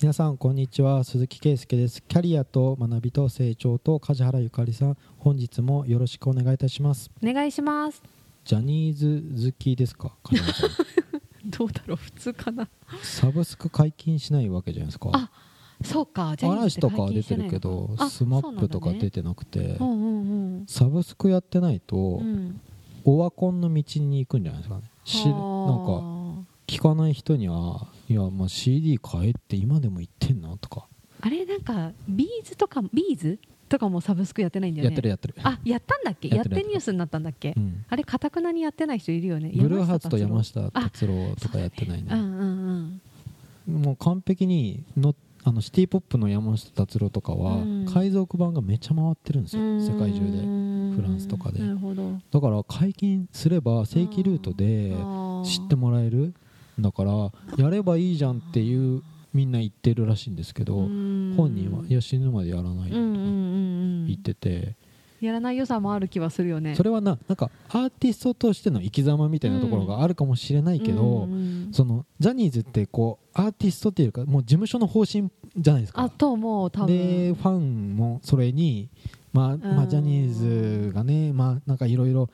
[0.00, 1.02] 皆さんこんにちは。
[1.02, 2.02] 鈴木圭介です。
[2.02, 4.96] キャリアと学びと成長と梶原ゆかりさん。
[5.18, 7.10] 本日もよろしくお願いいたします。
[7.22, 8.02] お願いします。
[8.44, 10.12] ジャニーズ好きですか？
[10.22, 10.70] 梶原さん。
[11.50, 11.96] どうだろう。
[11.96, 12.68] 普通かな。
[13.02, 15.10] サブスク解禁しないわけじゃないですか？
[15.12, 15.30] あ
[15.82, 16.34] そうか。
[16.40, 22.26] 嵐とかは出てるけどあスマップとか出てなくて、うんうんサブスクやってないと、うん。
[22.26, 22.60] うん
[23.04, 24.82] オワコンの道に行くんじゃないですかね。
[25.04, 26.34] しなんかは
[26.66, 30.86] 聞かない人にはいやまあ CD 買えって今でも言ってんなとか、
[31.20, 34.94] ああれなんかビーズとかビーズとかもサブスクやってないんだよね。
[34.94, 35.34] やってるやってる。
[35.42, 36.28] あやったんだっけ？
[36.28, 37.52] やってニュースになったんだっけ？
[37.54, 37.84] うん。
[37.88, 39.52] あれかたくなにやってない人いるよね。
[39.54, 42.08] ブルーハーツと山下下達郎とかやってないね。
[42.10, 43.00] うんうん
[43.66, 43.82] うん。
[43.82, 47.86] もう完璧にのあのシティ・ポップの山下達郎とかはうん。
[47.86, 49.80] 海賊版がめっちゃ回ってるんですよ、うん。
[49.86, 50.38] 世界中で。
[50.38, 51.60] うんフランスとかで。
[51.60, 52.18] なるほど。
[52.30, 54.96] だから解禁すれば正規ルートで
[55.48, 56.34] 知ってもらえる
[56.78, 57.12] だから
[57.56, 59.02] やればいいじゃんっていう
[59.34, 64.76] みんな言ってるらしいんですけど本本人はいや死ぬまでやらないとか言ってて。
[65.20, 66.76] やらない良さもある気はするよね。
[66.76, 76.02] それはななんかアーティストとしての生き様みたいなところがあるかもしれないけど、うんうんそのジャニーズってこうアーティストっていうかもう事務所の方針じゃないですか。
[76.02, 76.86] あと思う多分。
[76.86, 78.88] でファンもそれに、
[79.32, 82.30] まあまあ、うんジャニーズがね、まあ、なんかいろいろ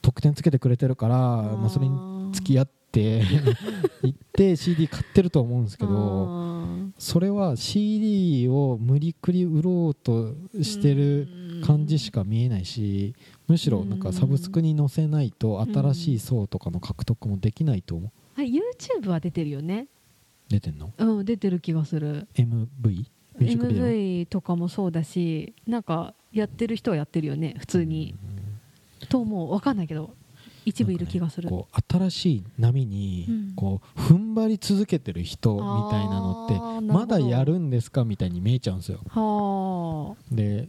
[0.00, 2.77] 得点つけてくれてるからまあ、それに付き合って
[4.02, 6.66] 行って CD 買ってると思うんですけど
[6.98, 11.28] それは CD を無理くり売ろうとしてる
[11.64, 13.14] 感じしか見えないし
[13.46, 18.10] むしろなんかサブスクに載せないと新しい層とかの獲得もできないと思う。
[18.34, 19.86] はい YouTube は出てるよね。
[20.48, 20.92] 出てんの？
[20.98, 22.28] うん出てる気がする。
[22.34, 23.04] MV?
[23.38, 28.14] MV とかもそうだしなんかやってる人はやってるよね普通に。
[29.08, 29.50] と思う。
[29.50, 30.10] 分かんないけど
[30.68, 33.52] 一部いる気がする、こう新しい波にうん。
[33.56, 39.00] こう踏ん張り続けてる人みたいなのってまだやるんですかみたいに見えちゃうんですよ。
[39.08, 40.68] はで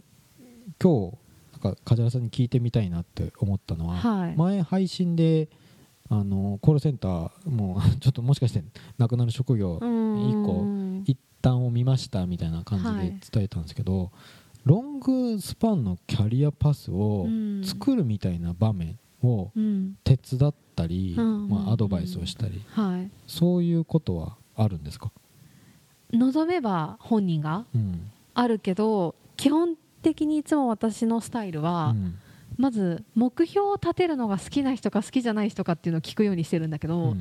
[0.81, 1.17] 今日
[1.63, 4.35] なんか梶原さんに聞いてみたいなって思ったのあははい。
[4.37, 5.49] 前配信で
[6.09, 8.63] あのコールセンターもう ちょっともしかして
[8.97, 10.29] なくなる職業うん。
[10.29, 10.65] 一個
[11.11, 14.11] 一旦を見ましたみたいな感じで伝えたんですけど、
[14.65, 17.63] ロングスパンのキャリアパスをうん。
[17.63, 19.95] 作るみたいな場面をうん。
[20.03, 22.61] 手伝ったり、うんまあ、アドバイスをしたり。
[22.71, 23.11] はい。
[23.27, 25.11] そういうことはあるんですか、
[26.13, 28.11] 望めば本人がうん。
[28.33, 32.15] あるけど基本的にいつも私のスタイルは、うん。
[32.57, 37.15] まず目標を立てるのが好きな人か好きじゃない人かっていうのを聞くようにしてるんだけど、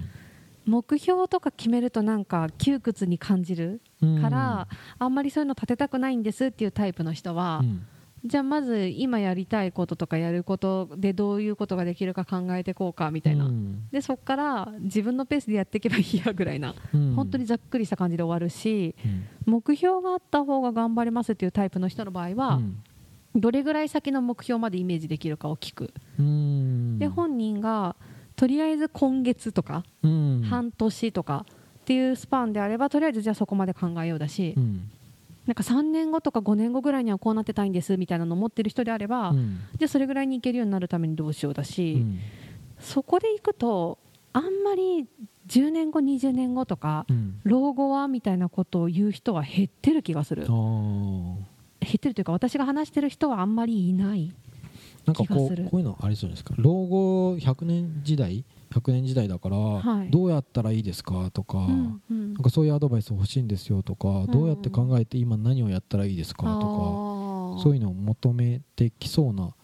[0.67, 4.21] 目標とか決めるとなんか窮屈に感じるうん。
[4.21, 7.87] から、あんまりそういうの立てたくないんですっていうタイプの人は、うん
[8.25, 13.89] じゃあまず今やりたいこととかやることでどういうことができるか考えていこうかみたいな、うん。
[13.91, 17.15] でそこから自分のペースでやっていけばいいやぐらいな、うん。
[17.15, 18.95] 本当にざっくりした感じで終わるし
[19.47, 19.53] うん。
[19.53, 22.83] 目標があった方が頑張れますっていうタイプの人の場合は、うん。
[23.37, 26.99] どれぐらい先の目標までイメージできるかを聞く、うん。
[26.99, 27.95] で本人が
[28.37, 30.43] とりあえず今月とか、うん。
[30.43, 34.91] 半年とかっていうスパンであればとりあえずじゃあそこまで考えようだし、うん
[35.49, 39.61] なんか3年後とか5年後ぐらいにはこうなってたいんですみたいなのを持ってる人であれば、うん。
[39.79, 42.19] じゃあそれぐらいにいけるようになるためにどうしようだし、うん。
[42.79, 43.99] そこでいくと
[44.35, 45.07] あんまり
[45.47, 47.41] 10年後20年後とかうん。
[47.45, 50.47] 老後はみたいなことを言う人は減ってる気がする。
[50.47, 50.53] 減
[51.97, 54.31] ってるというか私が話してる人はあんまりいない
[55.07, 56.53] なんかこうこういうのありそうですか。
[56.59, 60.11] 老後100年時代100年時代だから、はい。
[60.11, 62.35] どうやったらいいですかとか、うんうん。
[62.35, 69.55] なんかそういうアドバイス欲しいんですよとか、どうやって考えて今何をやったらいいですかとかそういうのを求めてきそうな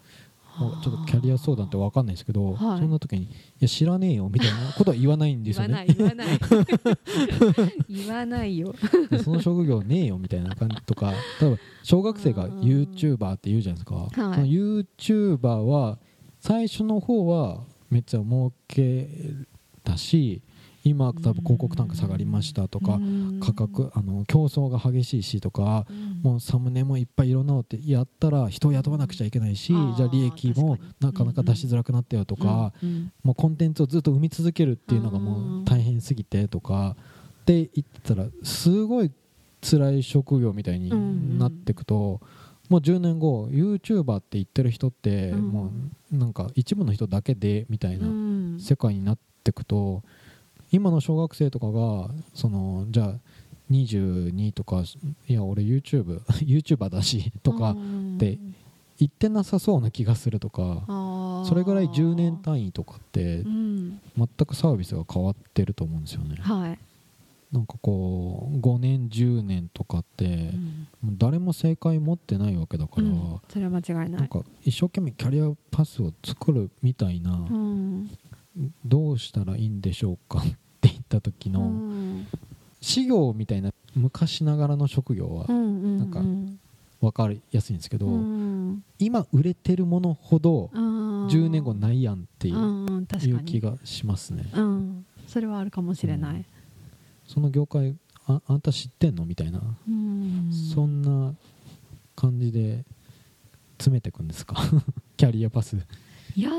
[0.57, 2.79] ちょっとキャリア相談って分かんないですけど、はい。
[2.79, 3.29] そんな時に「い
[3.59, 6.39] や知らねえよ」みたいなことは言わないんです言わよねない言わない。
[7.89, 8.75] 言わない よ。
[9.11, 15.99] でその職業ねえよみたいな感じとか例えば小学生が YouTuber って言うじゃないですか、その YouTuber は
[16.39, 19.09] 最初の方はめっちゃ儲け
[19.85, 20.43] たし
[20.83, 22.99] 今多分広告単価下がりましたとか
[23.41, 25.87] 価格あの競争が激しいしとか
[26.25, 32.73] もうサムネもいっぱいいろんなのってやったら人を雇わなくちゃいけないしじゃあ利益もなかなか出しづらくなったよとか
[33.23, 36.97] もうコンテンツをずっと生み続けるっていうのがもう大変すぎてとか
[37.43, 39.13] って言ってたらすごい
[39.63, 42.21] 辛い職業みたいになっていくと
[42.69, 45.43] もう10年後 YouTuber って言ってる人ってうん。
[45.49, 45.71] も
[46.13, 48.59] うなんか一部の人だけでみたいなうん。
[48.61, 50.03] 世界になっていくと
[50.71, 53.15] 今の小学生とかがそのじゃあ
[53.71, 54.83] 22とか
[55.29, 57.75] いや俺 YouTube YouTuber だしとかっ
[58.19, 58.39] て
[58.99, 60.85] 言ってなさそうな気がするとか
[61.49, 64.01] それぐらい10年単位とかってうん。
[64.17, 66.37] 全くサービスが変わってると思うんですよね。
[66.41, 66.79] はい
[67.55, 70.51] なんかこう5年10年とかって、
[71.05, 73.41] 誰も正解持ってないわけだから、うん。
[73.49, 78.11] それは間違いななんいか一生懸命キャリアパスを作るみたいな、うん。
[78.85, 80.43] どうしたらいいんでしょうか っ
[80.81, 82.27] て言った時うの、ん。
[82.81, 85.55] 事業みたいな昔ながらの職業はな
[86.05, 86.59] んかうん。
[87.01, 88.85] 分かりやすいんですけど、うん。
[88.99, 94.45] 今売れてるものほどうん10年後ないやんっていう,、気がしますね。
[94.55, 95.07] うん。
[95.29, 96.45] それはあるかもしれない
[97.27, 99.25] その業界ああんた知ってんの？
[99.25, 100.51] みたいな、うん。
[100.75, 101.35] そんな
[102.17, 102.85] 感じで
[103.79, 104.57] 詰めていくんですか？
[105.17, 105.77] キャリアパス。
[106.37, 106.51] いや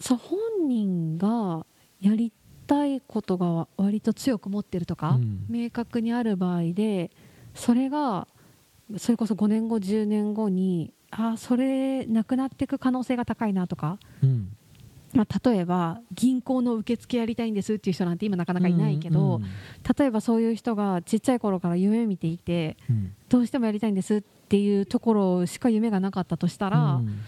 [0.00, 1.64] そう本人が
[2.00, 2.32] やり
[2.66, 5.46] たいことが割と強く持ってるとか、うん。
[5.48, 7.10] 明確にある場合で
[7.54, 8.28] それが
[8.96, 14.54] それこそ5年後10年後にあそれなくなっていく可能性が高いなとか、うん
[15.14, 19.44] まあ、例えば銀行の受付やりたいんですっていう人なんて今なかなかいないけど、うん
[19.98, 23.14] 例えばそういう人がちっちゃい頃から夢見ていてうん。
[23.28, 27.20] どうしてもやりたいんですっていうところしか夢がなかったとしたら、うん。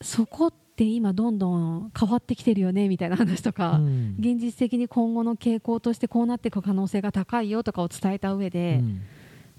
[0.00, 4.16] そこって今どんどん変わってきてるよねみたいな話とか、うん。
[4.18, 9.02] 現実的に今後の傾向としてこうなっていく可能性が高いよとかを伝えた上で、うん。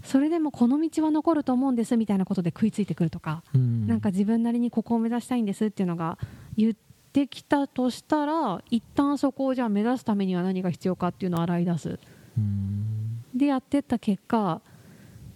[0.04, 3.88] それでもこの道は残ると思うんですみたいなことで食いついてくるとか、うん。
[3.88, 6.18] なんか自分なりにここを目指したいんですっていうのが
[6.56, 6.87] 言って
[7.26, 12.00] きたとしたら一旦そこをじゃあ目指すためには何が必要かっていうのを洗い出す。
[12.38, 13.24] うん。
[13.34, 14.62] でやってった結果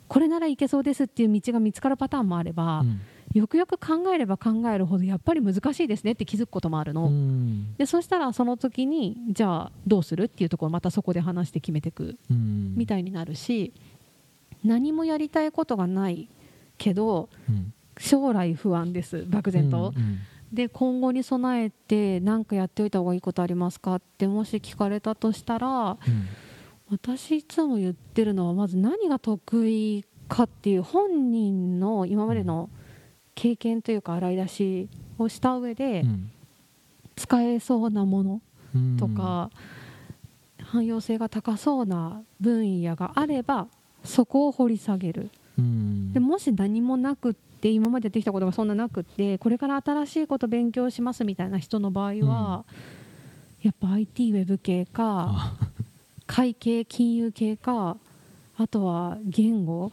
[0.07, 3.01] これならいけそうですっていう道が見つかるパターンもあれば、うん。
[3.33, 7.75] よくよく考えれば考えるほどやっぱり難しいですねって気づくこともあるの、うん。
[7.77, 12.75] でそしたらその時にじゃあどうするっていうところをまたそこで話して決めていくうん。
[12.75, 13.73] みたいになるし
[14.65, 16.27] 何もやりたいことがない
[16.77, 17.73] けどうん。
[17.97, 20.19] 将来不安です漠然と、うん
[20.51, 23.95] で今後に備えて何かやっておいた方がいいことありますか？
[23.95, 25.97] ってもし聞かれたとしたらうん
[26.89, 32.69] 私いつも言ってるのはまず何が得意かっていう本人の今までの
[33.33, 36.03] 経験というか洗い出しをした上で
[37.15, 38.41] 使えそうなもの
[38.99, 39.49] とか
[40.61, 43.67] 汎用性が高そうな分野があれば
[44.03, 45.29] そこを掘り下げる。
[46.13, 52.65] でもし何もなくって今までやってきたことがそんななくってこれから新しいこと勉強しますみたいな人の場合は、
[53.61, 55.53] やっぱ IT ウェブ系かあ。
[56.27, 57.97] 会計金融系か
[58.57, 59.91] あとは言語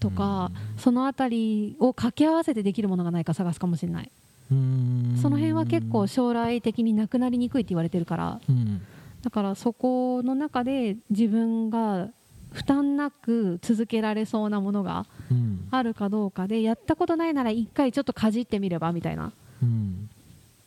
[0.00, 4.10] とか、そのあたりを掛け合わせてできるものがないか探すかもしれない。
[4.50, 5.18] うん。
[5.20, 8.80] その辺は結構将来的になくなりにくいって言われてるからうん
[9.22, 12.08] だからそこの中で自分が
[12.56, 15.68] 負担なく続けられそうなものがうん。
[15.70, 19.32] あるかどうかでやったことないなら一回ちょっとかじってみればみたいな。
[19.62, 20.08] うん。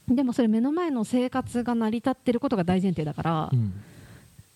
[0.07, 3.74] でもそれ目の前の生活が成り立ってることが大前提だから、うん。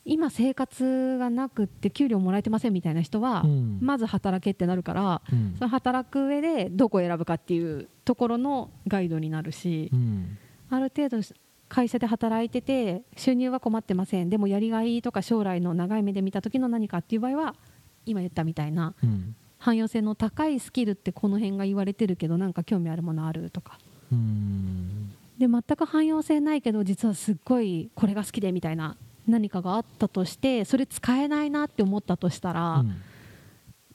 [0.05, 3.79] 今生活がなくって給料もらえてませんみたいな人は、うん。
[3.81, 5.55] まず働けってなるからうん。
[5.57, 10.37] その働く上でどこを選ぶかっていうところのガイドになるし、うん。
[10.69, 11.21] ある程度
[11.73, 14.29] 会社で働いてて収入は困ってません。
[14.29, 17.55] でもやりがいとか将来の長い目で見た時の何かっていう場合は
[18.05, 19.35] 今言ったみたいなうん。
[19.57, 23.79] 汎用性の高いスキルってこの辺が言われてるけどなんか興味あるものあるとか。
[24.11, 25.09] うん。
[25.39, 28.95] で全く汎用性ないけど実はすっごいこれが好きでみたいな
[29.27, 33.01] 何かがあったとしてそれ使えないなって思ったとしたら、うん。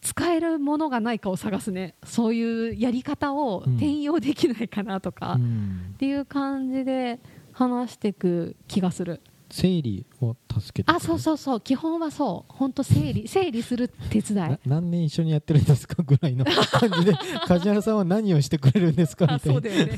[0.00, 1.94] 使えるものがないかを探すね。
[2.04, 5.94] そういうやり方を転用できないかなとか、うっん。
[5.98, 7.20] ていう感じで
[7.66, 9.20] 話していく気がする。
[9.50, 11.60] 整理を助けてあそうそうそう。
[11.62, 12.52] 基本はそう。
[12.54, 13.26] 本当整理。
[13.26, 14.50] 整理する手伝い。
[14.50, 16.02] な何年一緒にやってるんですか？
[16.02, 17.14] ぐらいの感じで。
[17.48, 19.26] 梶原さんは何をしてくれるんですか？
[19.26, 19.54] みあたいな。
[19.54, 19.94] そうだよね。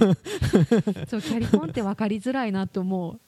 [1.09, 3.21] そうキャリコンって分かりづらいなと思う。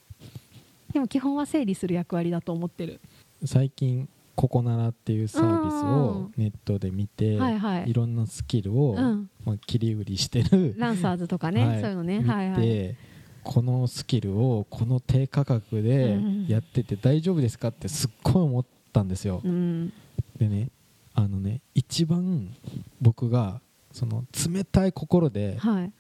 [0.93, 3.01] でも基本は整理する役割だと思ってる。
[3.45, 7.91] 最近ココナラっていうサービスをネットで見て、はいはい。
[7.91, 9.29] いろんなスキルを、うん。
[9.45, 10.75] まあ、切り売りしてる。
[10.79, 11.81] ランサーズとかね、はい。
[11.81, 12.23] そういうのね。
[12.23, 12.97] はいはい
[13.45, 16.47] このスキルをこの低価格でうん。
[16.47, 19.93] やってて大丈夫ですかってすっごい思ったんですよ、うん。
[20.39, 20.69] でね
[21.15, 22.49] あのね一番
[23.01, 23.61] 僕が
[23.93, 25.93] その冷たい心ではい。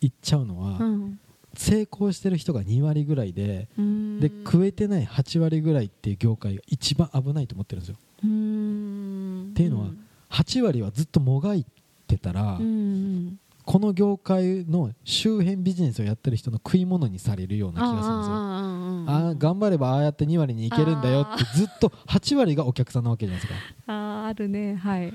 [0.00, 1.20] 言っちゃうのは、うん。
[1.54, 4.20] 成功してる人が2割ぐらいでうん。
[4.20, 7.96] で食えてない8割ぐらいっていう業界が一番危ないと思ってるんですよ。
[8.24, 9.48] うん。
[9.50, 9.88] っていうのは
[10.30, 11.64] 8割はずっともがい
[12.06, 18.14] てたら、うんこの業界の周辺ビジネスをやってる人の食い物にされるような気がするんですよ。
[18.14, 23.60] ああー頑張ればああやって2割にいけるんだよってずっと 8割がお客さんなわけじゃないですか。
[23.88, 25.12] あーあるねはい、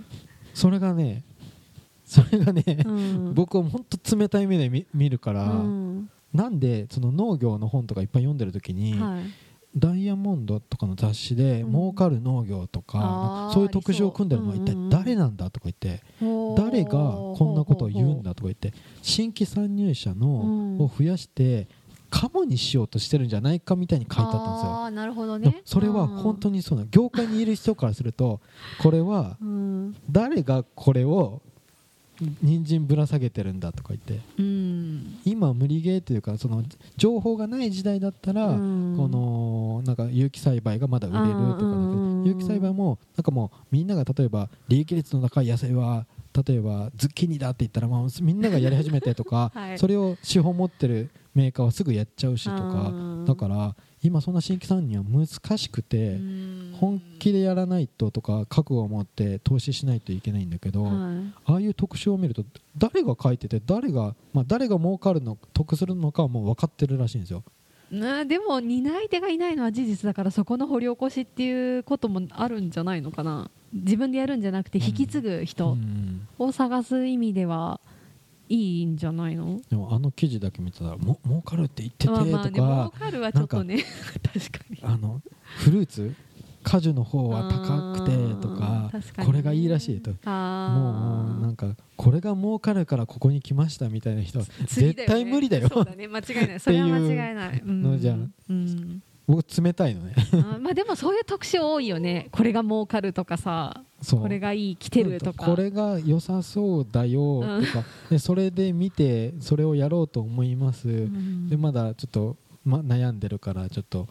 [0.54, 1.24] それがね
[2.06, 6.10] それがね、うん、僕は本当冷たい目で見見るから、うん。
[6.32, 9.24] なんでその農業の本とかいっぱい読んでる時に、はい
[9.76, 11.72] ダイヤモンドとかの雑誌でうん。
[11.72, 16.04] 儲かる農業とか、そういう特集を組んでるのは一体誰なんだとか言って、
[16.56, 21.68] 誰がこんなことを言うんだとか言って新規参入者のうんを増やして
[22.10, 24.92] カモにしようとしてるんじゃないかみたいに書いてあったんですよ。
[24.92, 25.62] なるほどね。
[25.66, 28.40] それは本当にそうなの業界にいる人からすると
[28.80, 29.96] これはうん。
[30.12, 31.42] 誰がこれを
[32.42, 34.24] 人参ぶら下げてるんだとか言って。
[34.38, 35.20] うん。
[35.26, 36.64] 今無理ゲーというかその
[36.96, 38.96] 情報がない時代だったら、うん。
[38.98, 41.74] このなんか有機栽培がまだ売れるとか
[42.24, 46.06] 有機栽培もなんかもうみんなが例えば利益率の高い野菜は
[46.48, 49.80] 例えばズッキーニだって言ったらまあみんながやり始めてとか、 はい。
[49.80, 52.90] それを資本持ってるメーカーはすぐやっちゃうしとか。
[52.90, 52.92] う
[53.24, 53.26] ん。
[53.26, 56.76] だから今そんな新規参入は難しくてうん。
[56.80, 60.94] 本気でやらないととか覚悟を持って投資しないといけないんだけど、はい。
[61.46, 62.44] ああいう特集を見ると
[62.78, 67.44] 誰が書いてて誰が、まあ、誰が儲かるの得するのかはもう分かってるらしいんですよ。
[67.92, 73.50] なでも担い手がいないのは事実だからそこの掘り起こしっていうこともあるんじゃないのかな。
[73.72, 76.28] 自分でやるんじゃなくて引き継ぐう人ん。
[76.40, 77.80] を探す意味では
[78.54, 79.60] いいんじゃないの？
[79.70, 83.84] でもあの記事だけ見てたらも儲かるって言っててまあまあかかるはちょっとね。
[84.34, 84.80] 確かに。
[84.84, 85.22] あの
[85.58, 86.14] フルーツ？
[86.64, 90.12] 果樹の方は高くてとあかこれがいいらしいと。
[90.24, 95.68] あもうなんかこれが儲かるからここに来ましたみたいな人は絶対無理だよ。
[95.68, 96.08] そうだね。
[96.08, 96.60] 間違いない。
[96.62, 97.62] それは間違いない。
[97.66, 100.16] うんのじゃうん僕冷たいのね。
[100.60, 102.28] まあでもそういう特集多いよね。
[102.32, 105.46] これが儲かるとかさこれがいい来てるとか。
[105.46, 111.50] これが良さそうだよとか、でそれで見てそれをやろうと思います、うん。
[111.50, 114.08] でまだちょっと、ま、悩んでるからちょっと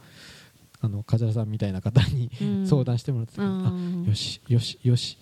[0.81, 2.67] あの梶原さんみたいな方に、うん。
[2.69, 4.05] 相談してもらって、うん。
[4.07, 5.19] あよしよしよし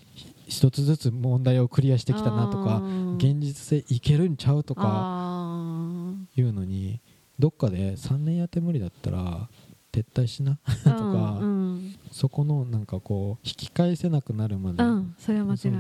[0.46, 3.16] 一つずつ問題をクリアしてきたなとかうん。
[3.16, 7.00] 現実性いけるんちゃうとかあいうのに
[7.40, 9.48] どっかで3年やって無理だったら
[9.92, 11.94] 撤退しなー とか、うん。
[12.10, 15.78] そこのなんかこう引き返せなくなるまで、うんそれは間違いな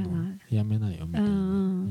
[0.50, 0.54] い。
[0.56, 1.42] やめないよみたいな、うんうん。
[1.42, 1.46] う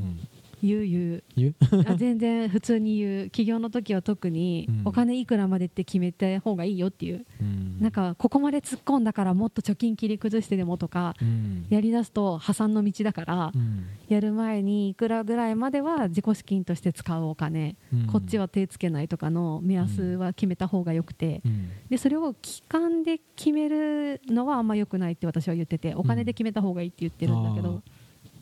[0.06, 0.20] ん
[0.62, 1.24] 言う言う。
[1.36, 1.56] 言う？
[1.88, 3.30] あ全然普通に言う。
[3.30, 4.82] 起業の時は特にうん。
[4.86, 7.78] お金いくらまでって決めた方がいいよっていう、うん。
[7.80, 11.66] なんかここまで突っ込んだからもっと貯金切り崩してでもとかうん。
[11.70, 13.86] やりだすと破産の道だからうん。
[14.08, 18.08] やる前にいくらぐらいまでは自己資金として使うお金うん。
[18.08, 21.70] こっちは手つけないとかの目安は決めた方がよくてうん。
[21.90, 27.82] でそれを期間で決めるのはあんま良くないって私は言っててお金で決めた方がいいって言ってるんだけど、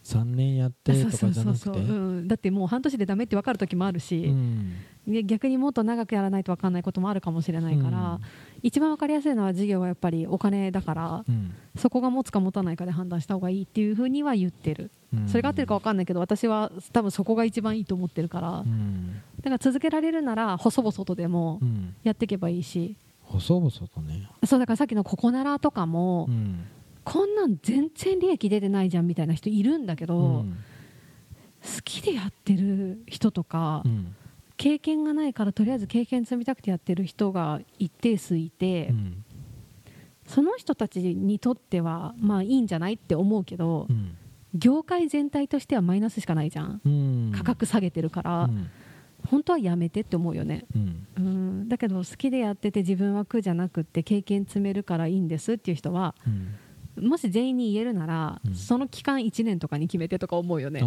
[0.08, 1.66] 3年やってとかじゃなくて？
[1.66, 4.74] そうそうそうそううん、だってもう半年でダメって分かる時もあるし、うん。
[5.08, 8.20] で逆にもっと長くやらないと分かんないこともあるかもしれないから、うん。
[8.64, 11.54] 一番分かりやすいのは事業はやっぱりお金だからうん。
[11.78, 15.28] そこが持つか持たないかで判断した方がいいっていうふうには言ってる、うん。
[15.28, 19.22] それが合ってるか分かんないけど私は多分そこが一番いいと思ってるから、うん。
[19.42, 21.96] だから続けられるなら細々とでもうん。
[22.04, 24.30] やっていけばいいし、細々とね。
[24.46, 26.66] そうだからさっきのココナラとかも、うん
[27.08, 30.58] こんなん全然利益出てないじゃんみたいな人いるんだけど、うん
[31.60, 34.16] 好きでやってる人とか、うん。
[34.58, 39.26] 経験がないからとりあえず経験積みたくてやってる人が一定数いて、うん。
[40.26, 44.16] その人たちにとってはまあいいんじゃないって思うけど、うん。
[44.54, 47.32] 業界全体としてはマイナスしかないじゃん、うん。
[47.36, 48.70] 価格下げてるから、うん。
[49.28, 51.08] 本当はやめてって思うよね、うん。
[51.18, 56.54] うん、だけど好きでやってて自分は苦じゃなくって経験積めるからいいんですっていう人はうん
[57.02, 58.56] もし全員に言えるなら、うん。
[58.56, 60.82] その期間1年とかに決めてとか思うよね。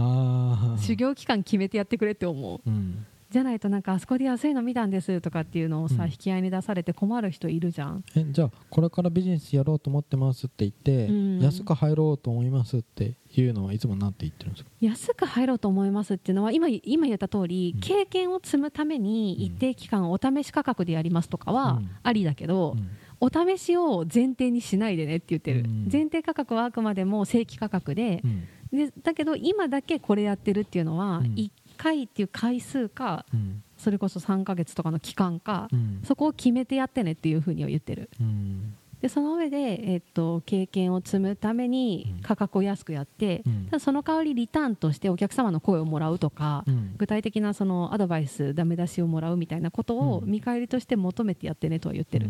[0.78, 2.60] 修行期間決めてやってくれって思う。
[2.66, 3.06] うん。
[3.30, 6.10] じゃないとなんかあそこで安いの見たんですとかっていうのをさ、うん。
[6.10, 8.02] 引き合いに出されて困る人いるじゃん。
[8.16, 11.40] えじゃあこれからビジネスやろうと思ってますって言って、うん。
[11.40, 14.70] 安く入ろうと思いますっていうのはいつもなんて言ってるんですか？
[14.80, 17.80] 安く入ろうと思いますっていうのは今今言った通り、うん。
[17.80, 21.90] 経験を積むために一定期間お試し価格でやりますとかはうん。
[22.02, 22.88] ありだけど、うん
[23.20, 25.88] お試しを前提にしないでねって言ってる、うん。
[25.92, 28.22] 前提価格はあくまでも正規価格で。
[28.24, 28.48] う、ん。
[28.72, 31.34] でだけど今だけこれやってるっていうのは、うん。
[31.34, 33.62] 1回っていう回数かうん。
[33.76, 36.00] それこそ3ヶ月とかの期間か、うん。
[36.04, 38.10] そこを決めてやってねっていうふうには言ってる。
[38.20, 38.74] うん。
[39.00, 42.22] でその上で、えっと経験を積むためにうん。
[42.22, 43.64] 価格を安くやって、うん。
[43.66, 46.94] ただその代わりリターンとしてお客様の声をもらうとか、うん。
[46.96, 50.30] 具体的なそのアドバイスダメ出しをもらうみたいなことをうん。
[50.30, 52.28] 見返りとして求めてやってねとは言ってる、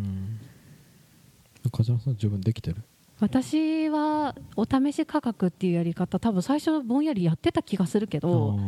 [1.65, 2.83] うん梶原さん自分できてる？
[3.21, 8.59] 私はお試し価格っていうやり方多分最初ぼんやりやってた気がするけど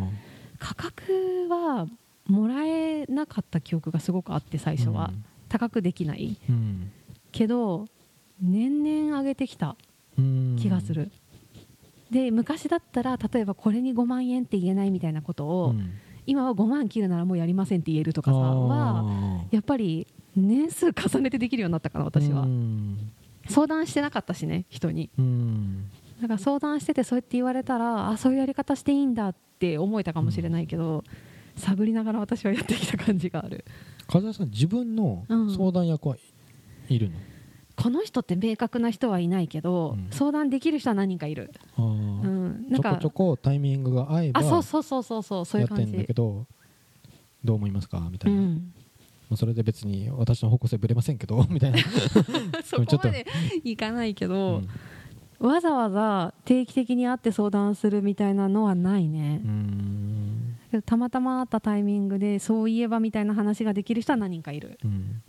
[0.58, 1.86] 価格は
[2.26, 5.10] もらえなかった記憶がすごくあって最初は、
[5.48, 6.36] 高くできない。
[6.48, 6.92] うん。
[7.32, 7.86] けど
[8.40, 9.74] 年々上げてきた
[10.18, 10.56] うん。
[10.60, 11.10] 気がする、
[12.10, 15.92] で昔だったら例えばこれに5万円って言えないみたいなことを、うん。
[16.26, 23.12] 今は5万切るならもうやりませんって言えるとかさはあやっぱり年数重ねてできるようになったかな私は、うん。
[23.48, 25.10] 相談してなかったしね人に。
[25.18, 25.90] うん。
[26.20, 31.04] だから相談しててそうやって言われたらあそういうやり方していいんだって思えたかもしれないけど、
[31.56, 33.64] 探りながら私はやってきた感じがある。
[34.06, 36.16] 風間さん自分の相談役は
[36.88, 37.16] いるの、
[37.76, 40.08] この人って明確な人はいないけど、うん。
[40.10, 46.46] 相談できる人は何人かいる、うん、なんかちょこちょこタイミングが合えばあそうそうそうそうそうそういやってんだう感じけど
[47.44, 48.08] どう思いますか？
[48.10, 48.74] みたいな、うん、
[49.32, 51.78] まあそれで別に私の方向性ぶれませんけどみたいな、
[52.64, 53.26] そこまで
[53.64, 54.68] いかないけうど、ん。
[55.38, 59.40] わざわざ定期的に会って相談するみたいなのはないね。
[60.86, 64.78] たまたま会ったタイミングでそういえばみたいな話ができる人は何人かいる。
[64.84, 65.22] うん。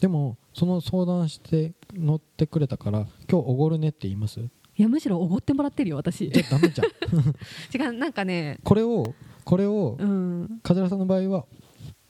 [0.00, 4.38] でもその相談して乗ってくれたから今日おごるねって言います？
[4.40, 4.48] い
[4.82, 6.30] やむしろおごってもらってるよ私。
[6.30, 6.86] じゃダメじゃん。
[7.92, 8.58] 違うなんかね。
[8.64, 9.12] これを
[9.44, 10.60] これをうん。
[10.62, 11.44] 梶原さんの場合は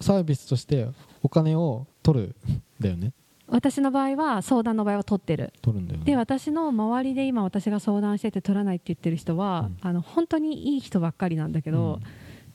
[0.00, 0.88] サービスとして
[1.25, 3.12] お金を取るんだよね。
[3.49, 5.52] 私の場合は相談の場合は取ってる。
[5.62, 6.04] 取るんだよね。
[6.04, 12.00] で私の周りで今私が相談してて取らないって言ってる人は、あの本当にいい人ばっかりなんだけど、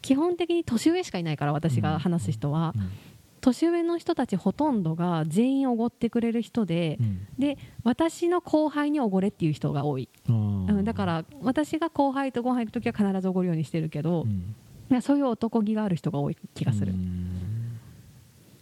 [0.01, 2.91] 基本的に年上しかいないから私が話す人は、うん。
[3.41, 7.27] 年上の人たちほとんどが全員おごってくれる人でう、ん。
[7.39, 14.27] で私の後輩におごれっていう人が多い、あうん、ーだから私が後輩とご飯行く時は必ずおごるようにしてるけど
[15.01, 17.28] そういう男気がある人が多い気がする、うん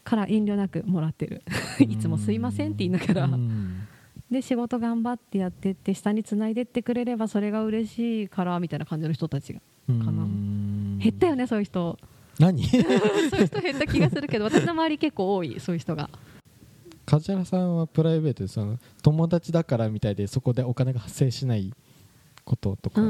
[0.07, 1.43] から遠慮なくもらってる。
[1.79, 3.87] いつもすいませんって言いながら、うん。
[4.31, 9.59] で仕事頑張ってやってって下につないでってくれればそれが嬉しいからみたいな感じの人たちが。
[9.59, 10.23] かな。
[10.23, 10.99] うん。
[10.99, 11.99] 減ったよねそういう人。
[12.39, 12.63] 何？
[12.71, 16.09] そういう人減った気がするけど私の周り結構多いそういう人が。
[17.05, 21.73] 梶原さんはプライベートでその友達だからみたいでそこでお金が発生しない
[22.47, 23.01] こととうか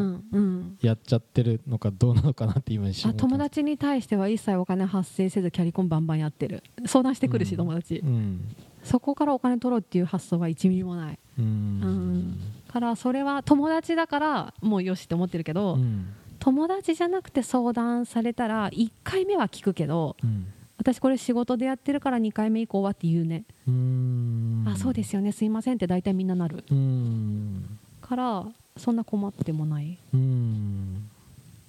[0.82, 6.63] やっちゃってるのかどうなのかなって今一瞬友達に対しては一切お金発生せずキャリコンバンバンやってる。
[6.88, 7.58] 相談してくるし、うん。
[7.58, 8.01] 友達。
[8.03, 8.56] うん。
[8.84, 11.20] そこからお金取ろうっていう発想は1ミリもない。
[11.38, 11.46] うん。
[11.46, 12.40] うん。
[12.68, 16.07] からそれは友達だからもうよしって思ってるけど、うん。
[16.40, 20.48] 友達じゃなくて相談されたら1回目は聞くけどうん。
[20.79, 24.64] 私これ仕事でやってるから2回目以降はって言うね、うん。
[24.68, 25.31] あそうですよね。
[25.31, 26.64] すいませんって大体みんななる。
[26.72, 27.77] うん。
[28.01, 28.46] から
[28.77, 29.98] そんな困ってもない。
[30.13, 31.09] うん。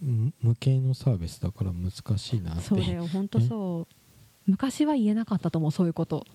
[0.01, 2.62] む無形のサービスだから難しいなって。
[2.62, 3.94] そうだよ本当そう。
[4.47, 6.27] 昔は言えなかったと思うそういうこと。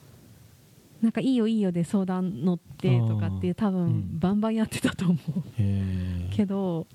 [1.02, 3.74] なんかいいよいいよで相談乗ってとかって多うん。
[3.74, 5.18] 分バンバンやってたと思う。
[5.58, 6.36] へー。
[6.36, 6.88] けど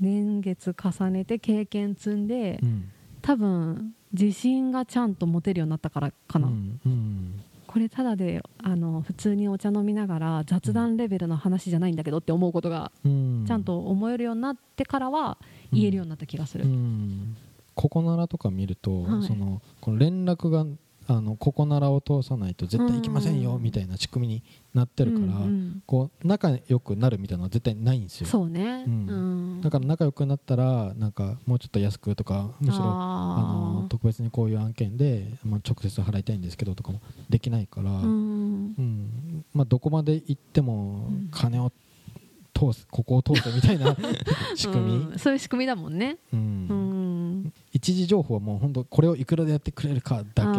[0.00, 2.90] 年月重ねて経験積んでうん。
[3.22, 13.44] 多分自信がちゃんと持てるようになったからかな、うんうんこれただであの普通にお茶飲みながら雑談レベルの話じゃないんだけどって思うことがうん。
[13.46, 15.38] ちゃんと思えるようになってからは
[15.72, 17.36] 言えるようになった気がする、うん。
[17.76, 19.22] ここならとか見ると、はい。
[19.22, 20.66] そのこの連絡が
[21.10, 23.62] あのここならを通さないと絶対行きませんようん。
[23.62, 24.42] みたいな仕組みに
[24.74, 25.82] なってるから、うんうん。
[25.84, 28.28] こう仲良くなるみたいなのは絶対ないんですよ。
[28.28, 29.06] そうね、うん。
[29.08, 29.12] う
[29.56, 29.60] ん。
[29.60, 38.74] だから仲良くなったらなんかもうちょっと安くとかむしろあのあ特別にこういう案件で、まあ、直接払いたいんですけどとかもできないから、ーうん。
[38.78, 39.44] うん。
[39.52, 41.28] まあ、どこまで行ってもうん。
[41.32, 41.72] 金を
[42.54, 43.96] 通すここを通すみたいな
[44.54, 45.18] 仕組み、うん。
[45.18, 46.66] そういう仕組みだもんね、うん。
[46.68, 50.58] うん、一時情報はもう本当これをいくらでやってくれるかだけ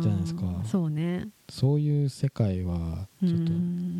[0.00, 0.42] じゃないですか。
[0.64, 1.28] そうね。
[1.48, 3.52] そういう世界はちょっと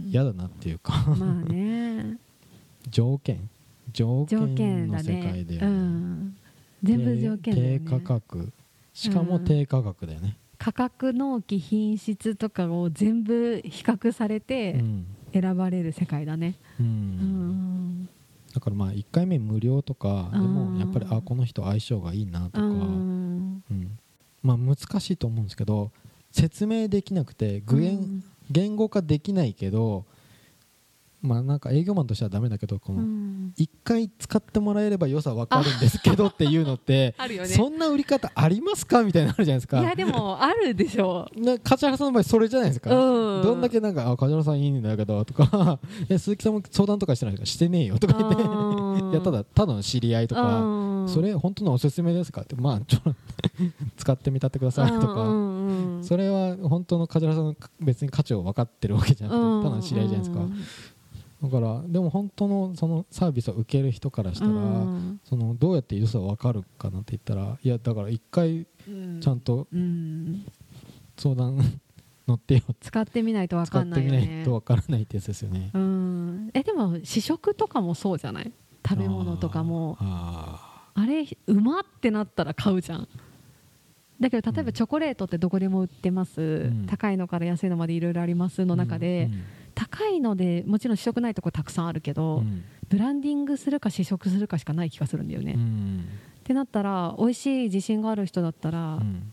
[0.08, 2.18] 嫌だなっていうか、まあね。
[2.90, 3.48] 条件。
[3.92, 5.66] 条条件の世界で、ね。
[5.66, 6.36] うん、
[6.82, 7.80] 全部条件ね。
[7.80, 8.52] 低価格。
[8.92, 15.06] しかも低価格だよね、価格納期品質とかを全部比較されうてん。
[15.32, 16.56] 選ばれる世界だね。
[16.80, 16.86] うん。
[16.86, 18.08] うん。
[18.52, 23.62] だからまあ1回目無料とかでうんもやっぱりあこの人相性がいいなとか、うん。
[23.70, 23.98] うん
[24.42, 25.90] まあ難しいと思うんですけど
[26.32, 28.24] 説明できなくて具現、うん。
[28.50, 30.04] 言語化できないけど
[31.22, 33.52] まあなんか営業マンとしてはダメだけどこのうん。
[33.56, 37.48] 一回使ってもらえれば良さ分かるんですけどっていうのって あるよね。
[37.48, 39.02] そんな売り方ありますか？
[39.04, 41.28] みたいなのあるじゃないですかいやでもあるでしょ。
[41.36, 43.42] な梶原さんの場合それじゃないですか、うん。
[43.42, 45.78] どんだけなんかあ梶原さんいいんだけどとか。
[46.08, 47.46] え鈴木さんも相談とかしてないですか？
[47.46, 48.42] してねえよとか言って。
[48.42, 51.08] うんいやただただの知り合いとかうん。
[51.08, 52.98] それ本当のおすすめですかってまあちょ
[53.96, 54.98] 使ってみたってくださいとう
[55.96, 60.46] んかそれは本当の梶原さんの別に価値を分かってるわけじゃなくてただの知り合いじゃないですか。
[61.42, 65.20] だからでも本当のそのサービスを受ける人からしたら、うん。
[65.24, 69.20] そのどうやって良さ分かるかなって言ったらいやだから一回うん。
[69.20, 70.44] ちゃんとうん。
[71.16, 71.56] 相談
[72.28, 72.60] 乗ってよ。
[72.80, 75.70] 使ってみないと分使ってかんないよみないねと分からないってやつですよね。
[75.72, 76.50] うん。
[76.52, 78.52] えでも試食とかもそうじゃない？
[78.90, 79.96] 食べ物とかも。
[80.00, 83.08] ああれ馬ってなったら買うじゃん。
[84.20, 86.86] だけど例えばチョコレートってどこでも売ってます、ん。
[86.86, 89.30] 高いのから安いのまでいろいろありますの中で、
[89.74, 92.64] 高いのでもちろん試食ないとこたくさんあるけうど、ん。
[92.88, 95.52] ブランディングするか試食するかしかない気がするんだよね。
[95.52, 96.04] っうん
[96.42, 99.32] てなったら美味しい自信がある人だったら、うん。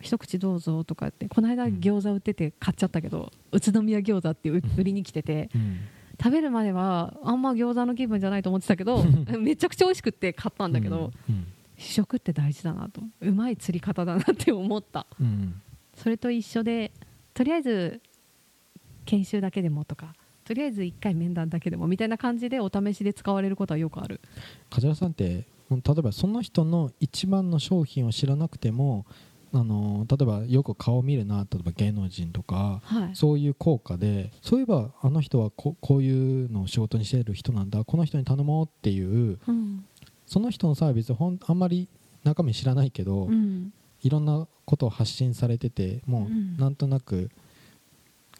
[0.00, 5.78] 一口どうぞとかってこの間うん餃子売ってて買っちゃったけど、宇都宮餃子ってう売りに来ててうん
[6.22, 9.04] 食べるまではあんま餃子の気分じゃないと思ってたけど
[9.38, 11.46] めちゃくちゃ美味しくって買ったんだけど、うん
[11.78, 13.02] 試食って大事だなと。
[13.20, 15.06] うまい釣り方だなって思った。
[15.20, 15.60] うん。
[15.94, 16.90] それと一緒で
[17.34, 18.00] とりあえず
[19.04, 24.20] 研修だけでもとかとりあえず1回面談だけでもみたいな感じでお試しで使われることはよくある。
[24.70, 29.04] 梶原さんって例えばその人の一番の商品を知らなくても
[29.58, 33.16] あの例えばよく顔見るな例えば芸能人とかはい。
[33.16, 39.84] そういう効果でそういえばあの人はここういうのを仕事にしている人なんだこの人に頼もうっていううん。
[40.26, 41.88] その人のサービスほんあんまり
[42.24, 43.72] 中身知らないけど、うん。
[44.02, 47.30] いろんなことを発信されててもうなんとなく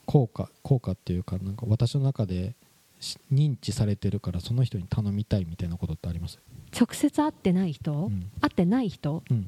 [0.04, 2.54] 効果効果っていうかなんか私の中で
[3.00, 6.38] し認知されてるからその人に頼みたいみたいなことってあります？
[6.78, 8.30] 直接会ってない人、うん。
[8.40, 9.22] 会ってない人？
[9.30, 9.46] うん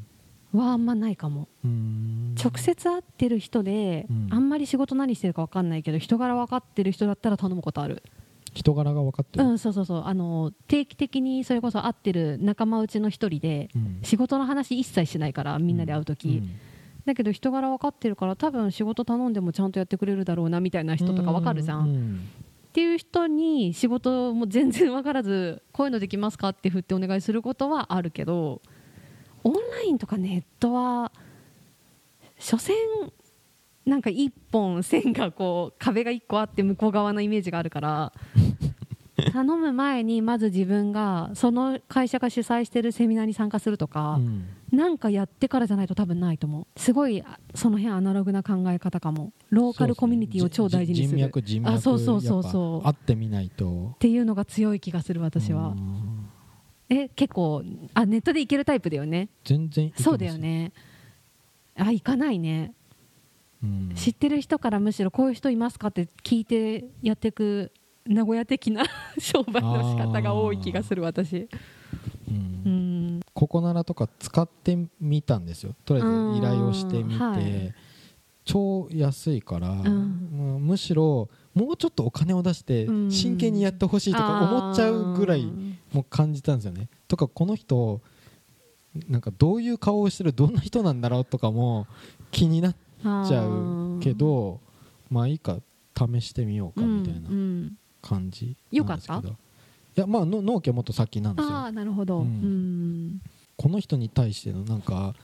[0.58, 1.48] はあんまないかも。
[1.64, 4.28] 直接会ってる人で、うん。
[4.30, 8.02] あんまり仕事何してるか分かんないけど人柄分かってる人だったら頼むことある。
[8.54, 10.02] 人柄が分かってる、うんそうそうそう。
[10.04, 14.00] あの定期的にそれこそ会ってる仲間内の一人でうん。
[14.02, 16.42] 仕事の話一切しないからみんなで会う時、
[17.08, 21.92] だけど人柄分かってるから多分仕事頼んでもちゃんとやってくれるだろうなみたいな人とか分かるじゃん、う
[22.68, 28.60] っ、ていう人に仕事も全然分からずこういうのできますかって振ってお願いすることはあるけど
[29.44, 31.12] オンラインとかネットは
[32.38, 32.76] 所詮
[33.84, 38.12] なんか一本線がこう壁が一個あって向こう側のイメージがあるから
[39.32, 44.46] 頼む前にまず自分がその会社が主催してるセミナーに参加するとか、うん。
[44.70, 46.80] なんかやってからじゃないと多分ないと思う。
[46.80, 49.32] すごいあその辺アナログな考え方かも。
[49.50, 51.18] ローカルコミュニティを超大事にする。
[51.18, 52.72] 人脈人脈あそうそうそうそう。
[52.74, 53.92] やっぱ会ってみないと。
[53.94, 55.68] っていうのが強い気がする私は。
[55.68, 56.07] うん
[56.90, 57.62] え結構
[57.94, 59.28] あネットで行けるタイプだよね。
[59.44, 60.72] 全然そうだよ、ね。
[61.76, 62.72] あ行かないね。
[63.62, 63.92] うん。
[63.94, 67.72] 知ってる人からむしろこういう人いますかって聞いてやっていく
[68.06, 68.84] 名古屋的な
[69.18, 71.48] 商売の仕方が多い気がする私。
[72.28, 73.20] うんうん。
[73.34, 75.74] ココナラとか使ってみたんですよ。
[75.84, 77.20] とりあえず依頼をしてみて、うん。
[77.20, 77.74] はい。
[78.44, 83.10] 超安いから、うむしろもうちょっとお金を出してうん。
[83.10, 86.88] 真剣にやってほしいとか思っちゃうぐらいあーもう感じたんですよね。
[87.08, 88.00] とかこの人
[89.08, 91.86] なんかどういう顔をしてるどんな人なんだろうとかも
[92.30, 94.60] 気になっちゃうけど
[95.10, 95.58] まあいいか
[95.96, 97.76] 試してみようかみたいなうんうん。
[98.00, 99.14] 感じよかった？
[99.14, 99.34] なんです
[99.94, 101.56] けど、いやまあの納期はもっと先なんですよ。
[101.56, 103.08] ああなるほど、ううん。
[103.14, 103.20] ん
[103.56, 105.14] この人に対してのなんか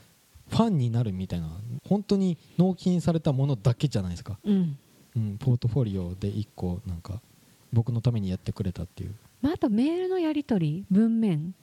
[0.49, 1.49] ファンになるみたいな
[1.87, 4.77] 本当に納金されたものだけじゃないですか、うん。
[5.15, 7.21] うん、ポートフォリオで1個なんか
[7.71, 11.53] 僕のためにやってくれたっていうまあ、あとメールのやり取り文面。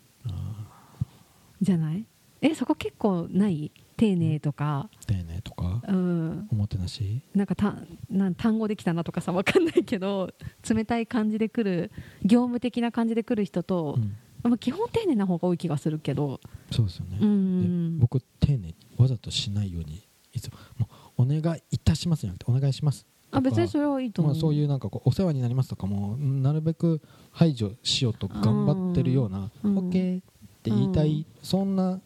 [1.60, 2.06] じゃない？
[2.40, 3.72] えそこ結構ない？
[3.96, 5.82] 丁寧とか、丁寧とか？
[5.88, 7.22] うん、おもてなし？
[7.34, 7.74] なんかた
[8.08, 10.30] なん単語できたなとかさ分かんないけど
[10.68, 11.90] 冷たい感じで来る
[12.22, 14.16] 業務的な感じで来る人とう、ん。
[14.48, 16.40] まあ、基本丁寧な方が多い気がするけど、
[16.70, 17.98] そうですよね、うん。
[17.98, 27.00] で僕丁寧にわざとしないようにいつもお願いいたしますじゃなくてお願いしますあ別にそれはいいと思う、まあ、そういうなんかこうお世話になりますとかもうんなるべく
[27.32, 29.78] 排除しようと頑張ってるようなうん。
[29.90, 30.20] OK っ
[30.62, 31.98] て言いたい、そんな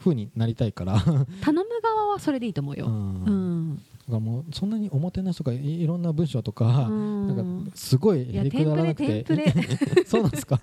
[0.00, 0.98] 風になりたいから。
[1.00, 1.14] 頼
[1.62, 2.92] む側はそれでいいと思うよ、うん。
[3.24, 7.36] うんだからもうそんなにおもてなしとかいいろんな文章とか、うん。
[7.36, 9.24] なんかすごいへりくだらなくて。
[10.04, 10.60] そうなんですか？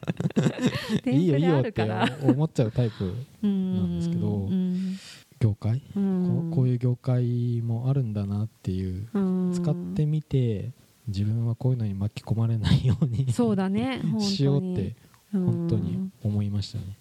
[1.07, 1.87] いいよいいよって
[2.23, 4.27] 思っちゃうタイプうんなんですけど。
[4.27, 4.97] うん
[5.39, 6.49] 業界、うん。
[6.51, 9.07] こうこういう業界もあるんだなっていう。
[9.13, 9.53] うん。
[9.53, 10.71] 使ってみて
[11.07, 14.95] 自分はこういうのに巻き込まれないようにそうだね しようって
[15.31, 16.97] 本当に思いましたね。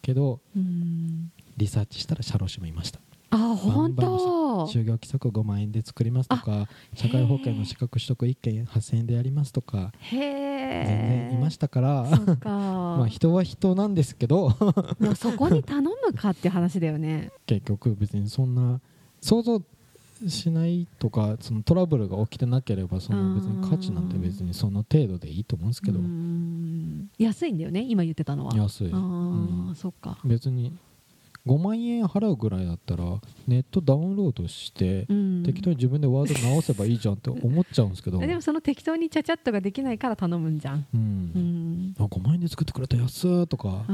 [0.00, 1.30] けどうん。
[1.56, 3.00] リサーチしたら社労士もいました
[3.32, 4.66] あ本当。
[4.66, 12.04] 就業規則5万円で作りますとか社会保険の資格取得1件8000円でやりますとか全然いましたから、
[12.36, 12.36] か。
[12.46, 14.54] まあ人は人なんですけど。
[15.00, 17.32] まあそこに頼むかっていう話だよね。
[17.46, 18.80] 結局別にそんな
[19.20, 19.62] 想像
[20.28, 25.98] しないとかそのトラブルが起きてなければその別に価値なんて別にその程度でいいと思うんですけど。
[25.98, 27.10] うん。
[27.18, 28.54] 安いんだよね今言ってたのは。
[28.56, 29.70] 安い、あうん。
[29.72, 30.18] あそっか。
[30.24, 30.72] 別に
[31.46, 33.04] 5万円払うぐらいだったら
[33.48, 35.42] ネットダウンロードしてうん。
[35.44, 40.86] 適当に自分でワード直せばいいじゃんって思っちゃうんですけど、でもその適当にちゃちゃっとができないから頼むんじゃん。
[40.94, 41.00] うん。
[41.00, 41.94] うん。
[41.98, 43.84] あ5万円で作ってくれた安ーとか、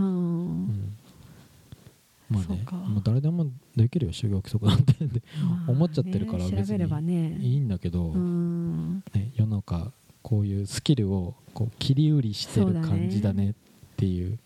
[2.30, 4.94] まあねもう誰でもできるよ就業規則なんて。
[5.66, 9.02] 思っちゃってるから別にいいんだけど、うん。
[9.14, 9.90] ね、世の中
[10.22, 13.54] こういうスキルをこう切り売りしてる感じだねっ
[13.96, 14.38] ていう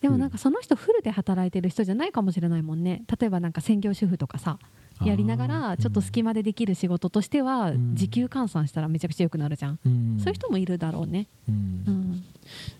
[0.00, 3.02] でもなんかその人フルで働いてる人じゃないかもしれないもんね。
[3.20, 4.58] 例えばなんか専業主婦とかさ
[5.04, 10.18] やりながらちょっと隙間でできる仕事としてはうん時給換算したらめちゃくちゃ良くなるじゃん、うん。
[10.18, 11.54] そういう人もいるだろうね、うん。
[11.86, 12.24] うん、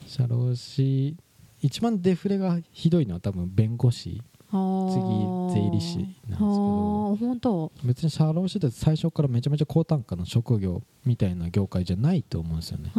[0.06, 1.16] 社労士
[1.60, 7.72] 一番デフレがひどいのは多分弁護士次税理士なんですけど。
[7.84, 12.92] 別に社労士って最初からめちゃめちゃ高単価の職業みたいな業界じゃないと思うんですよね、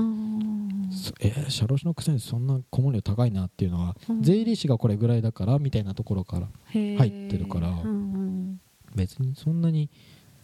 [1.21, 4.23] えー社労士のくせにそんな顧問料高いなっていうのは、うん。
[4.23, 8.61] 税理士がこれぐらいだからみたいなところから入ってるからうんうん。
[8.95, 9.89] 別にそんなに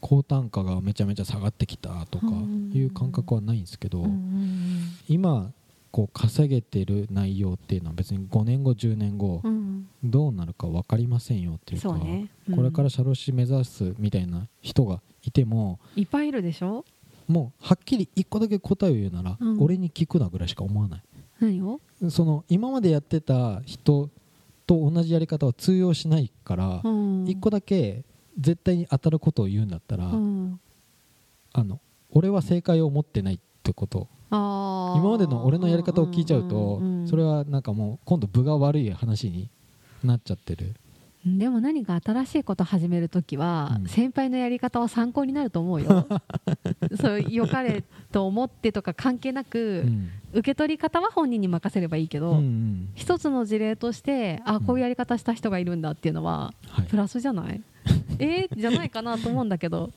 [0.02, 2.28] 高単価がめちゃめちゃ下がってきたとか
[2.74, 4.89] いう感覚はないんですけど、うんうん。
[5.08, 5.52] 今
[5.96, 9.88] こう稼げてる内容っていうのは別に5年後10年後うん。
[10.04, 12.30] どうなるか分かりませんよっていうかね。
[12.50, 12.56] うん。
[12.58, 16.84] これから社労士目指すみたいな人がいてもいっぱいいるでしょ？
[17.30, 19.64] もうはっきり1個だけ答えを言うなら、うん。
[19.64, 21.02] 俺に聞くなぐらいしか思わない。
[21.40, 21.80] 何を？
[22.10, 24.10] その今までやってた人
[24.68, 27.24] と同じやり方は通用しないから、うん。
[27.24, 28.04] 1個だけ
[28.38, 30.60] 絶対に当たることを言うんだったら、うん。
[31.54, 31.80] あの
[32.10, 39.50] 俺は正解を持ってないってこと今までの俺のやり方を聞いちゃうと、それはなんかもう今度分が悪い話に
[40.04, 40.74] なっちゃってる。
[41.26, 43.88] でも何か新しいこと始めるときは、うん。
[43.88, 46.06] 先輩のやり方は参考になると思うよ。
[47.02, 50.10] そう良かれと思ってとか関係なく、うん。
[50.34, 52.90] 受け取り方は本人に任せればいいけど、うんうん。
[52.94, 56.86] 一つの事例としてあこういうやり方した人がいるんだっていうのは、はい。
[56.86, 57.60] プラスじゃない？
[58.20, 59.92] えー、じゃないかなと思うんだけど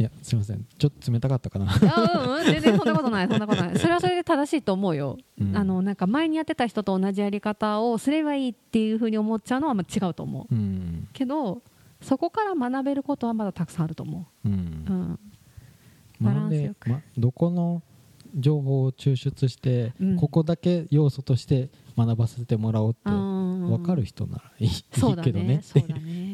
[0.00, 0.66] いやすいません。
[0.78, 1.66] ちょっと冷たかったかな。
[1.70, 2.44] あうんうん。
[2.46, 3.78] 全然そんなことないそんなことない。
[3.78, 5.54] それはそれで正しいと思うよ、うん。
[5.54, 10.54] あのなんか前にやってた人と同じやり方をすればいいっていうふうに思っちゃうのはまあ違うと思う。
[10.54, 11.06] うん。
[11.12, 11.60] けど
[12.00, 14.48] そこから学べることはまだたくさんあると思う。
[14.48, 14.58] う、うん。
[14.58, 15.18] ん、
[16.18, 16.88] バランスよく。
[16.88, 17.82] まあどこの
[18.34, 20.16] 情報を抽出して、うん。
[20.16, 24.70] ここだけ要素として学ばせてもらおうって分分かる人ならいい,、
[25.22, 25.56] けどねね。
[25.56, 25.60] っ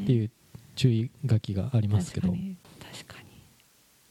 [0.07, 0.31] ていう
[0.77, 2.33] 注意書きがありますけど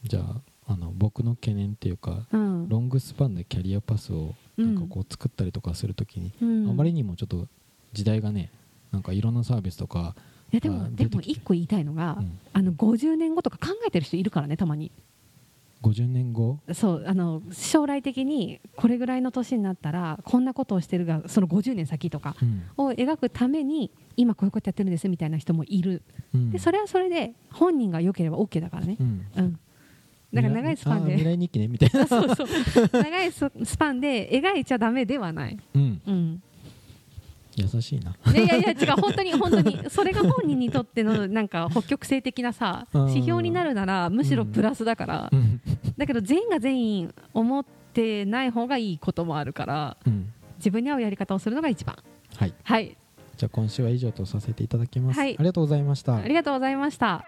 [0.07, 2.69] じゃああの僕の懸念っていうかに、うん。
[2.69, 4.75] ロングスパンでキャリアパスをうん。
[4.75, 6.69] なんかこう作ったりとかするときに、うん。
[6.69, 7.47] あまりにもちょっと
[7.93, 8.51] 時代がね
[8.91, 10.15] なんかいろんなサービスとか、
[10.51, 12.39] いやでもあでも一個言いたいのが、うん。
[12.53, 14.91] あの50年後とか考えてる人いるからねたまに。
[15.81, 16.59] 50年後？
[16.73, 22.63] そうあの将来的にこれぐらいの年になったらこんなことをしてるがその50年先とかうん。
[22.77, 26.01] を描くために今こういうことやってるんですみたいな人もいる。
[26.33, 26.51] うん。
[26.51, 28.97] でそれはそれで本人が良ければ OK だからね。
[28.99, 29.25] うん。
[29.35, 29.59] うん
[30.35, 31.13] だから長いスパンで。
[31.13, 32.47] 未来日記ねみたいな、あそうそう。
[32.91, 36.43] 長いススパンで描いちゃダメではない、うん、うん、
[37.55, 38.15] 優しいな。
[38.33, 39.79] いやいやいや違う本当に本当に。
[39.89, 43.07] それが本人にとってのなんか北極星的なさうん。
[43.09, 45.61] 指標になるならむしろプラスだから、うん。
[45.97, 50.33] だけど全員が全員思ってない方がいいこともあるからうん。
[50.57, 51.95] 自分に合うやり方をするのが一番。
[52.35, 52.53] はい。
[52.63, 52.97] はい。
[53.37, 55.35] じゃあ今週は以上とさせていただきます、はい。
[55.37, 56.15] ありがとうございました。
[56.15, 57.27] ありがとうございました